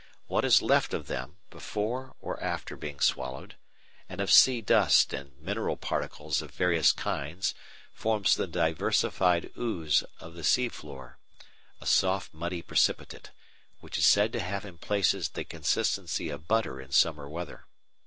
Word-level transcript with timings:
What 0.25 0.43
is 0.43 0.63
left 0.63 0.95
of 0.95 1.05
them, 1.05 1.35
before 1.51 2.15
or 2.21 2.41
after 2.43 2.75
being 2.75 2.99
swallowed, 2.99 3.55
and 4.09 4.19
of 4.19 4.31
sea 4.31 4.59
dust 4.59 5.13
and 5.13 5.37
mineral 5.39 5.77
particles 5.77 6.41
of 6.41 6.49
various 6.49 6.91
kinds 6.91 7.53
forms 7.93 8.33
the 8.33 8.47
diversified 8.47 9.51
"ooze" 9.55 10.03
of 10.19 10.33
the 10.33 10.43
sea 10.43 10.69
floor, 10.69 11.19
a 11.79 11.85
soft 11.85 12.33
muddy 12.33 12.63
precipitate, 12.63 13.29
which 13.79 13.99
is 13.99 14.07
said 14.07 14.33
to 14.33 14.39
have 14.39 14.65
in 14.65 14.79
places 14.79 15.29
the 15.29 15.45
consistence 15.45 16.19
of 16.19 16.47
butter 16.47 16.81
in 16.81 16.89
summer 16.91 17.29
weather. 17.29 17.65